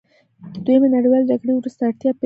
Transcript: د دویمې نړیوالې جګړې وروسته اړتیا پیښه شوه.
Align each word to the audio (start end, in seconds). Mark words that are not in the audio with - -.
د 0.53 0.55
دویمې 0.65 0.89
نړیوالې 0.95 1.27
جګړې 1.29 1.51
وروسته 1.55 1.81
اړتیا 1.87 2.09
پیښه 2.09 2.13
شوه. 2.19 2.19